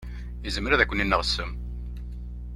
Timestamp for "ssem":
1.25-1.51